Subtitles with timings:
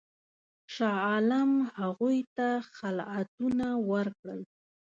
[0.73, 4.41] شاه عالم هغوی ته خلعتونه ورکړل.